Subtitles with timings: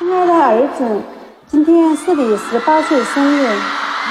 [0.00, 1.02] 亲爱的儿子，
[1.46, 3.42] 今天是你十八岁生日，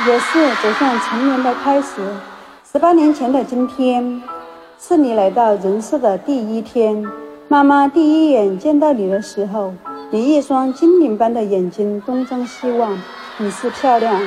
[0.08, 1.96] 也是走向成年的开始。
[2.72, 4.22] 十八年前的今天，
[4.80, 7.04] 是你来到人世的第一天。
[7.48, 9.74] 妈妈第一眼见到你的时候，
[10.12, 12.96] 你一双精灵般的眼睛东张西望，
[13.36, 14.22] 很是漂亮。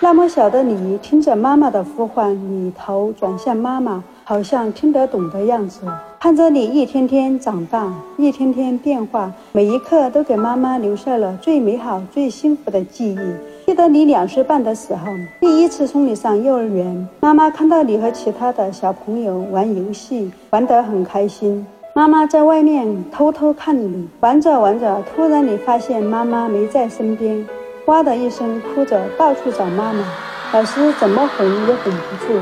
[0.00, 5.82] 那么小的你，听着妈妈的呼唤，你头转向妈妈，好像听得懂的样子。
[6.18, 13.18] 看着你一天天长大，一天天变化，每一刻都给妈妈留下了最美好、最幸福的记忆。
[13.66, 15.06] 记得你两岁半的时候，
[15.38, 21.66] 第一次送你上幼儿园，妈妈看到你和其他的小朋友玩游戏，玩得很开心。
[21.94, 27.46] 妈妈在外面偷偷看你，玩着玩着，突然你发现妈妈没在身边，
[27.84, 30.02] 哇的一声哭着到处找妈妈，
[30.54, 32.40] 老师怎么哄也哄不住。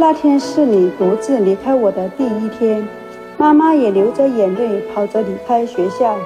[0.00, 2.88] 那天是你独自离开我的第一天。
[3.36, 6.16] 妈妈也流着眼泪跑着离开学校。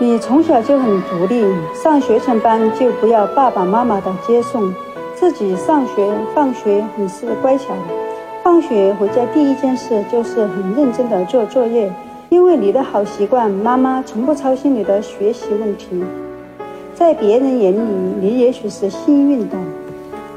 [0.00, 1.44] 你从小就很独立，
[1.74, 4.72] 上学前班就不要爸爸妈妈的接送，
[5.14, 7.74] 自己上学放学很是乖巧。
[8.42, 11.92] 放学回家第一件事就是很认真的做作业，
[12.30, 16.02] 因为你的好习惯，妈妈从不操心你的学习问题。
[16.94, 17.78] 在别人眼里，
[18.18, 19.58] 你也许是幸运的，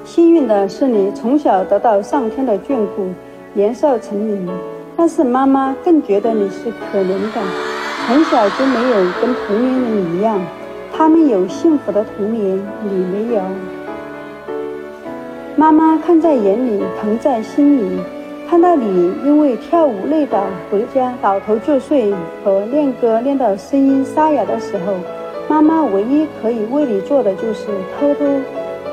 [0.05, 3.07] 幸运的是你从小得到上天的眷顾，
[3.53, 4.47] 年少成名。
[4.95, 7.41] 但是妈妈更觉得你是可怜的，
[8.05, 10.39] 从小就没有跟同龄人一样，
[10.95, 13.41] 他们有幸福的童年，你没有。
[15.55, 17.99] 妈妈看在眼里，疼在心里。
[18.47, 24.93] 看到你因为跳舞累倒回家倒头就睡和练歌练到声音沙哑的时候，
[25.47, 27.65] 妈妈唯一可以为你做的就是
[27.99, 28.23] 偷偷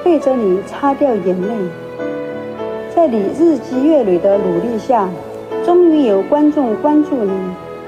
[0.04, 1.48] 背着你擦掉眼泪。
[2.94, 5.08] 在你日积月累的努力下。
[5.64, 7.30] 终于有观众关注你，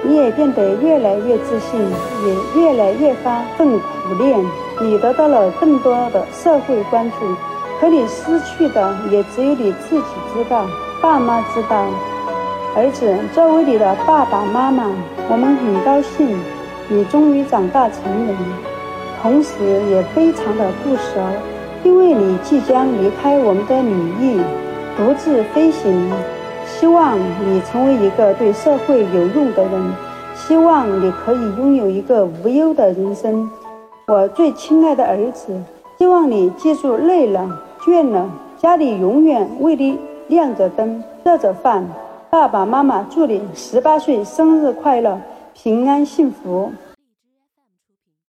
[0.04, 1.80] 你也变得越来越自信，
[2.24, 4.38] 也越来越发奋苦练。
[4.80, 7.16] 你得到了更多的社会关注，
[7.80, 10.64] 可你失去的也只有你自己知道，
[11.02, 11.84] 爸妈知道。
[12.76, 14.84] 儿子，作为你的爸爸妈妈，
[15.28, 16.38] 我们很高兴
[16.88, 18.36] 你终于长大成人，
[19.20, 19.52] 同时
[19.90, 21.20] 也非常的不舍，
[21.84, 24.40] 因为你即将离开我们的羽翼，
[24.96, 26.10] 独自飞行。
[26.66, 29.92] 希望你成为一个对社会有用的人，
[30.34, 33.48] 希望你可以拥有一个无忧的人生。
[34.06, 35.52] 我最亲爱的儿子，
[35.98, 37.46] 希望你记住，累了、
[37.80, 41.86] 倦了，家里永远为你亮着灯、热着饭。
[42.30, 45.20] 爸爸妈妈祝你十八岁生日快乐，
[45.52, 46.72] 平安幸福。